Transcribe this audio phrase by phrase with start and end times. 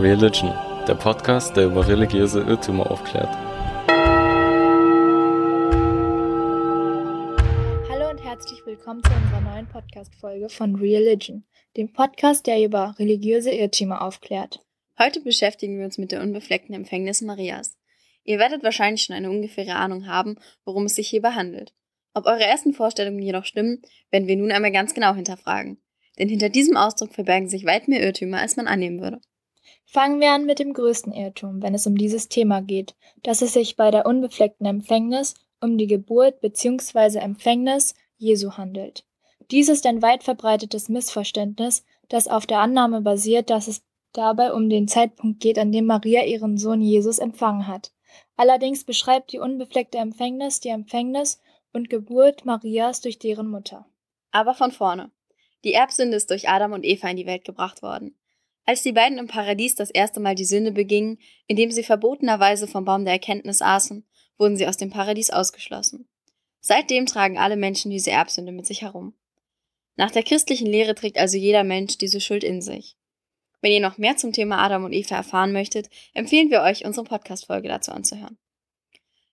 [0.00, 0.54] Religion,
[0.88, 3.28] der Podcast, der über religiöse Irrtümer aufklärt.
[7.90, 11.44] Hallo und herzlich willkommen zu unserer neuen Podcast-Folge von Religion,
[11.76, 14.64] dem Podcast, der über religiöse Irrtümer aufklärt.
[14.98, 17.76] Heute beschäftigen wir uns mit der unbefleckten Empfängnis Marias.
[18.24, 21.74] Ihr werdet wahrscheinlich schon eine ungefähre Ahnung haben, worum es sich hierbei handelt.
[22.14, 25.76] Ob eure ersten Vorstellungen jedoch stimmen, werden wir nun einmal ganz genau hinterfragen.
[26.18, 29.20] Denn hinter diesem Ausdruck verbergen sich weit mehr Irrtümer, als man annehmen würde.
[29.84, 33.54] Fangen wir an mit dem größten Irrtum, wenn es um dieses Thema geht, dass es
[33.54, 37.18] sich bei der unbefleckten Empfängnis um die Geburt bzw.
[37.18, 39.04] Empfängnis Jesu handelt.
[39.50, 44.68] Dies ist ein weit verbreitetes Missverständnis, das auf der Annahme basiert, dass es dabei um
[44.68, 47.92] den Zeitpunkt geht, an dem Maria ihren Sohn Jesus empfangen hat.
[48.36, 51.40] Allerdings beschreibt die unbefleckte Empfängnis die Empfängnis
[51.72, 53.86] und Geburt Marias durch deren Mutter.
[54.30, 55.10] Aber von vorne.
[55.64, 58.16] Die Erbsünde ist durch Adam und Eva in die Welt gebracht worden.
[58.70, 61.18] Als die beiden im Paradies das erste Mal die Sünde begingen,
[61.48, 64.06] indem sie verbotenerweise vom Baum der Erkenntnis aßen,
[64.38, 66.08] wurden sie aus dem Paradies ausgeschlossen.
[66.60, 69.14] Seitdem tragen alle Menschen diese Erbsünde mit sich herum.
[69.96, 72.96] Nach der christlichen Lehre trägt also jeder Mensch diese Schuld in sich.
[73.60, 77.04] Wenn ihr noch mehr zum Thema Adam und Eva erfahren möchtet, empfehlen wir euch, unsere
[77.04, 78.38] Podcast-Folge dazu anzuhören.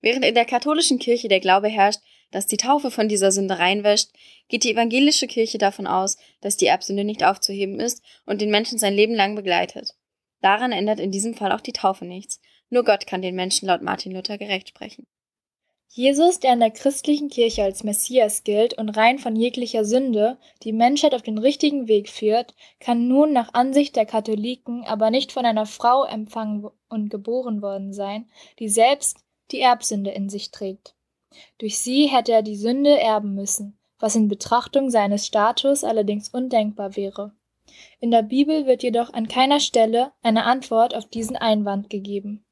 [0.00, 4.10] Während in der katholischen Kirche der Glaube herrscht, dass die Taufe von dieser Sünde reinwäscht,
[4.48, 8.78] geht die evangelische Kirche davon aus, dass die Erbsünde nicht aufzuheben ist und den Menschen
[8.78, 9.94] sein Leben lang begleitet.
[10.40, 12.40] Daran ändert in diesem Fall auch die Taufe nichts.
[12.70, 15.04] Nur Gott kann den Menschen laut Martin Luther gerecht sprechen.
[15.92, 20.72] Jesus, der in der christlichen Kirche als Messias gilt und rein von jeglicher Sünde die
[20.72, 25.44] Menschheit auf den richtigen Weg führt, kann nun nach Ansicht der Katholiken aber nicht von
[25.44, 29.18] einer Frau empfangen und geboren worden sein, die selbst
[29.52, 30.94] die Erbsünde in sich trägt.
[31.58, 36.96] Durch sie hätte er die Sünde erben müssen, was in Betrachtung seines Status allerdings undenkbar
[36.96, 37.32] wäre.
[38.00, 42.44] In der Bibel wird jedoch an keiner Stelle eine Antwort auf diesen Einwand gegeben.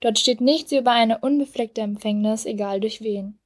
[0.00, 3.38] Dort steht nichts über eine unbefleckte Empfängnis, egal durch wen.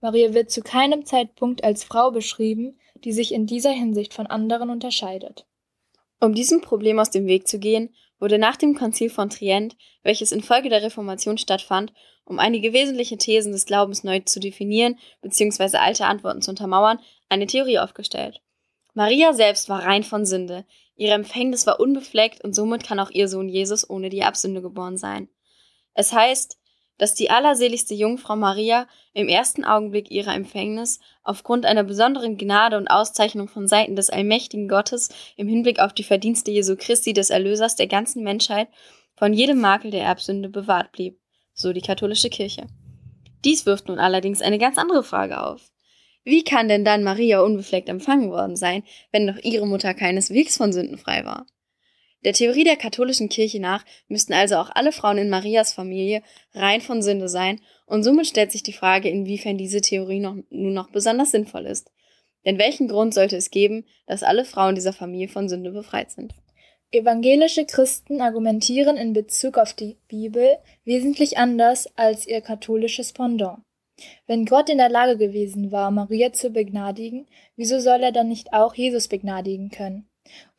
[0.00, 4.70] Maria wird zu keinem Zeitpunkt als Frau beschrieben, die sich in dieser Hinsicht von anderen
[4.70, 5.46] unterscheidet.
[6.20, 10.30] Um diesem Problem aus dem Weg zu gehen, wurde nach dem Konzil von Trient, welches
[10.30, 11.92] infolge der Reformation stattfand,
[12.24, 15.78] um einige wesentliche Thesen des Glaubens neu zu definieren bzw.
[15.78, 18.40] alte Antworten zu untermauern, eine Theorie aufgestellt.
[18.94, 23.26] Maria selbst war rein von Sünde, ihre Empfängnis war unbefleckt und somit kann auch ihr
[23.26, 25.28] Sohn Jesus ohne die Absünde geboren sein.
[25.94, 26.58] Es heißt,
[26.98, 32.88] dass die allerseligste Jungfrau Maria im ersten Augenblick ihrer Empfängnis aufgrund einer besonderen Gnade und
[32.88, 37.76] Auszeichnung von Seiten des allmächtigen Gottes im Hinblick auf die Verdienste Jesu Christi des Erlösers
[37.76, 38.68] der ganzen Menschheit
[39.16, 41.18] von jedem Makel der Erbsünde bewahrt blieb,
[41.54, 42.66] so die katholische Kirche.
[43.44, 45.72] Dies wirft nun allerdings eine ganz andere Frage auf.
[46.24, 50.72] Wie kann denn dann Maria unbefleckt empfangen worden sein, wenn doch ihre Mutter keineswegs von
[50.72, 51.46] Sünden frei war?
[52.24, 56.22] Der Theorie der katholischen Kirche nach müssten also auch alle Frauen in Marias Familie
[56.54, 60.72] rein von Sünde sein, und somit stellt sich die Frage, inwiefern diese Theorie noch, nun
[60.72, 61.90] noch besonders sinnvoll ist.
[62.44, 66.32] Denn welchen Grund sollte es geben, dass alle Frauen dieser Familie von Sünde befreit sind?
[66.90, 73.60] Evangelische Christen argumentieren in Bezug auf die Bibel wesentlich anders als ihr katholisches Pendant.
[74.26, 78.52] Wenn Gott in der Lage gewesen war, Maria zu begnadigen, wieso soll er dann nicht
[78.52, 80.08] auch Jesus begnadigen können?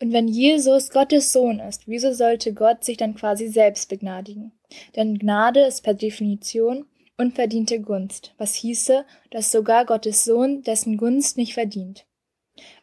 [0.02, 4.52] Und wenn Jesus Gottes Sohn ist, wieso sollte Gott sich dann quasi selbst begnadigen?
[4.96, 6.86] Denn Gnade ist per Definition
[7.18, 12.06] unverdiente Gunst, was hieße, dass sogar Gottes Sohn dessen Gunst nicht verdient.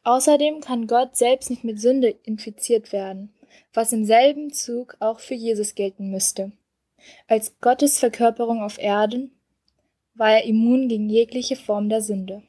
[0.03, 3.33] Außerdem kann Gott selbst nicht mit Sünde infiziert werden,
[3.73, 6.53] was im selben Zug auch für Jesus gelten müsste.
[7.27, 9.33] Als Gottes Verkörperung auf Erden
[10.15, 12.43] war er immun gegen jegliche Form der Sünde.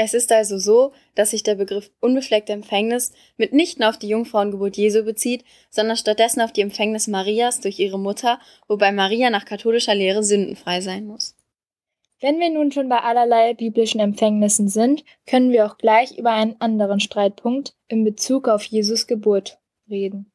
[0.00, 5.02] Es ist also so, dass sich der Begriff unbefleckte Empfängnis mitnichten auf die Jungfrauengeburt Jesu
[5.02, 8.38] bezieht, sondern stattdessen auf die Empfängnis Marias durch ihre Mutter,
[8.68, 11.34] wobei Maria nach katholischer Lehre sündenfrei sein muss.
[12.20, 16.60] Wenn wir nun schon bei allerlei biblischen Empfängnissen sind, können wir auch gleich über einen
[16.60, 19.58] anderen Streitpunkt in Bezug auf Jesus Geburt
[19.90, 20.30] reden.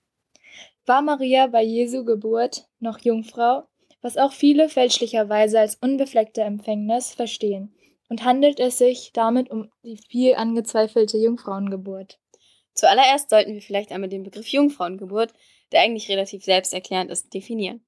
[0.86, 3.64] War Maria bei Jesu Geburt noch Jungfrau,
[4.02, 7.74] was auch viele fälschlicherweise als unbefleckte Empfängnis verstehen?
[8.14, 12.20] Und handelt es sich damit um die viel angezweifelte Jungfrauengeburt.
[12.76, 15.34] Zuallererst sollten wir vielleicht einmal den Begriff Jungfrauengeburt,
[15.72, 17.84] der eigentlich relativ selbsterklärend ist, definieren.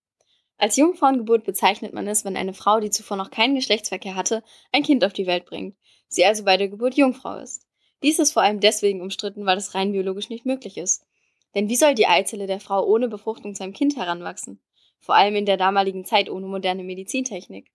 [0.57, 4.41] Als Jungfrauengeburt bezeichnet man es, wenn eine Frau, die zuvor noch keinen Geschlechtsverkehr hatte,
[4.71, 5.75] ein Kind auf die Welt bringt,
[6.07, 7.67] sie also bei der Geburt Jungfrau ist.
[8.01, 11.05] Dies ist vor allem deswegen umstritten, weil es rein biologisch nicht möglich ist.
[11.53, 14.59] Denn wie soll die Eizelle der Frau ohne Befruchtung zu einem Kind heranwachsen?
[15.01, 17.69] Vor allem in der damaligen Zeit ohne moderne Medizintechnik.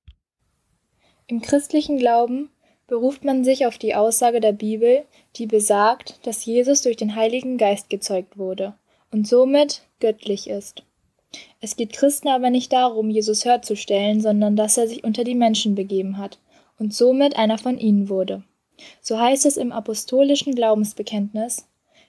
[1.31, 2.51] Im christlichen Glauben
[2.89, 5.05] beruft man sich auf die Aussage der Bibel,
[5.37, 8.75] die besagt, dass Jesus durch den Heiligen Geist gezeugt wurde
[9.13, 10.83] und somit göttlich ist.
[11.61, 15.23] Es geht Christen aber nicht darum, Jesus höher zu stellen, sondern dass er sich unter
[15.23, 16.41] die Menschen begeben hat
[16.81, 18.43] und somit einer von ihnen wurde.
[19.01, 21.69] So heißt es im apostolischen Glaubensbekenntnis,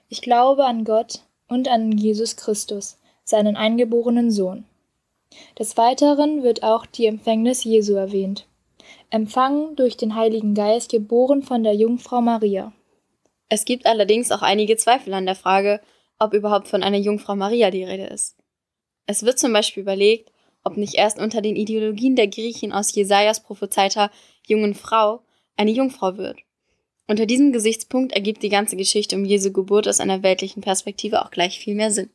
[0.09, 4.65] ich glaube an Gott und an Jesus Christus, seinen eingeborenen Sohn.
[5.59, 8.47] Des Weiteren wird auch die Empfängnis Jesu erwähnt.
[9.09, 12.73] Empfangen durch den Heiligen Geist, geboren von der Jungfrau Maria.
[13.49, 15.81] Es gibt allerdings auch einige Zweifel an der Frage,
[16.19, 18.37] ob überhaupt von einer Jungfrau Maria die Rede ist.
[19.07, 20.31] Es wird zum Beispiel überlegt,
[20.63, 24.11] ob nicht erst unter den Ideologien der Griechen aus Jesajas prophezeiter
[24.47, 25.23] jungen Frau
[25.57, 26.39] eine Jungfrau wird.
[27.07, 31.31] Unter diesem Gesichtspunkt ergibt die ganze Geschichte um Jesu Geburt aus einer weltlichen Perspektive auch
[31.31, 32.09] gleich viel mehr Sinn.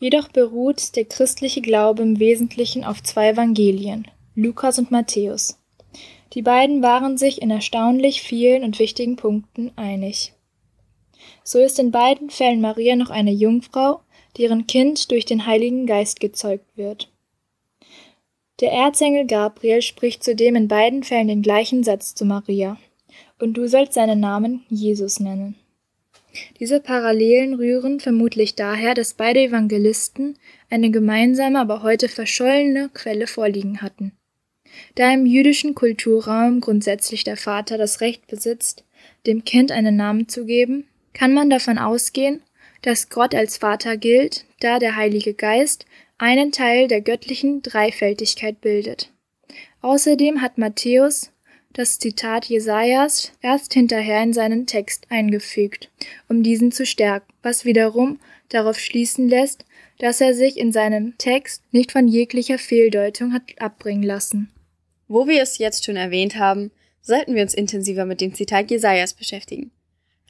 [0.00, 5.58] Jedoch beruht der christliche Glaube im Wesentlichen auf zwei Evangelien, Lukas und Matthäus.
[6.32, 10.32] Die beiden waren sich in erstaunlich vielen und wichtigen Punkten einig.
[11.44, 14.00] So ist in beiden Fällen Maria noch eine Jungfrau,
[14.38, 17.10] deren Kind durch den Heiligen Geist gezeugt wird.
[18.60, 22.78] Der Erzengel Gabriel spricht zudem in beiden Fällen den gleichen Satz zu Maria.
[23.38, 25.56] Und du sollst seinen Namen Jesus nennen.
[26.60, 30.38] Diese Parallelen rühren vermutlich daher, dass beide Evangelisten
[30.70, 34.12] eine gemeinsame, aber heute verschollene Quelle vorliegen hatten.
[34.94, 38.84] Da im jüdischen Kulturraum grundsätzlich der Vater das Recht besitzt,
[39.26, 42.42] dem Kind einen Namen zu geben, kann man davon ausgehen,
[42.82, 45.86] dass Gott als Vater gilt, da der Heilige Geist
[46.18, 49.10] einen Teil der göttlichen Dreifältigkeit bildet.
[49.80, 51.30] Außerdem hat Matthäus
[51.72, 55.90] das Zitat Jesajas erst hinterher in seinen Text eingefügt,
[56.28, 58.20] um diesen zu stärken, was wiederum
[58.50, 59.64] darauf schließen lässt,
[59.98, 64.50] dass er sich in seinem Text nicht von jeglicher Fehldeutung hat abbringen lassen.
[65.12, 66.70] Wo wir es jetzt schon erwähnt haben,
[67.02, 69.70] sollten wir uns intensiver mit dem Zitat Jesajas beschäftigen.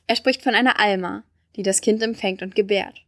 [0.08, 1.22] Er spricht von einer Alma,
[1.54, 3.04] die das Kind empfängt und gebärt.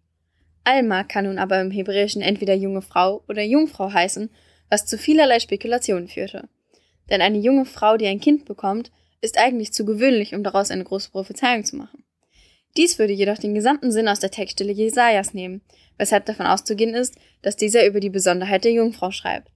[0.62, 4.30] Alma kann nun aber im Hebräischen entweder junge Frau oder Jungfrau heißen,
[4.70, 6.48] was zu vielerlei Spekulationen führte.
[7.10, 10.84] Denn eine junge Frau, die ein Kind bekommt, ist eigentlich zu gewöhnlich, um daraus eine
[10.84, 12.04] große Prophezeiung zu machen.
[12.76, 15.60] Dies würde jedoch den gesamten Sinn aus der Textstelle Jesajas nehmen,
[15.98, 19.50] weshalb davon auszugehen ist, dass dieser über die Besonderheit der Jungfrau schreibt.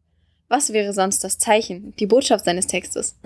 [0.48, 3.16] Was wäre sonst das Zeichen, die Botschaft seines Textes?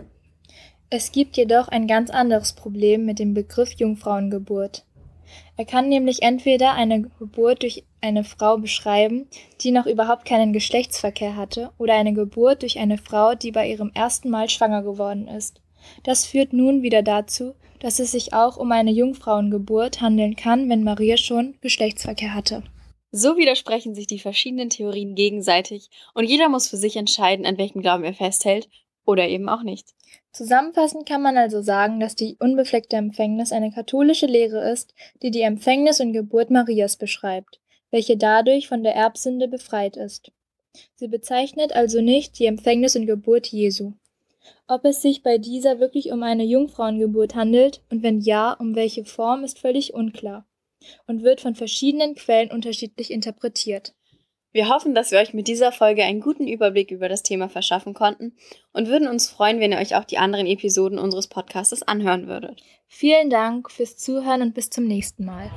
[0.91, 4.85] Es gibt jedoch ein ganz anderes Problem mit dem Begriff Jungfrauengeburt.
[5.57, 9.29] Er kann nämlich entweder eine Geburt durch eine Frau beschreiben,
[9.61, 13.93] die noch überhaupt keinen Geschlechtsverkehr hatte, oder eine Geburt durch eine Frau, die bei ihrem
[13.95, 15.61] ersten Mal schwanger geworden ist.
[16.03, 20.83] Das führt nun wieder dazu, dass es sich auch um eine Jungfrauengeburt handeln kann, wenn
[20.83, 22.65] Maria schon Geschlechtsverkehr hatte.
[23.15, 27.83] So widersprechen sich die verschiedenen Theorien gegenseitig und jeder muss für sich entscheiden, an welchem
[27.83, 28.71] Glauben er festhält
[29.05, 29.91] oder eben auch nicht.
[30.33, 35.43] Zusammenfassend kann man also sagen, dass die unbefleckte Empfängnis eine katholische Lehre ist, die die
[35.43, 37.61] Empfängnis und Geburt Marias beschreibt,
[37.91, 40.33] welche dadurch von der Erbsünde befreit ist.
[40.95, 43.93] Sie bezeichnet also nicht die Empfängnis und Geburt Jesu.
[44.67, 49.05] Ob es sich bei dieser wirklich um eine Jungfrauengeburt handelt und wenn ja, um welche
[49.05, 50.47] Form, ist völlig unklar
[51.07, 53.95] und wird von verschiedenen Quellen unterschiedlich interpretiert.
[54.53, 57.95] Wir hoffen, dass wir euch mit dieser Folge einen guten Überblick über das Thema verschaffen
[57.95, 58.35] konnten
[58.75, 62.63] und würden uns freuen, wenn ihr euch auch die anderen Episoden unseres Podcasts anhören würdet.
[62.87, 65.51] Vielen Dank fürs Zuhören und bis zum nächsten Mal.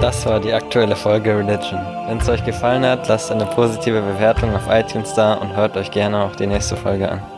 [0.00, 1.80] Das war die aktuelle Folge Religion.
[2.06, 5.92] Wenn es euch gefallen hat, lasst eine positive Bewertung auf iTunes da und hört euch
[5.92, 7.37] gerne auch die nächste Folge an.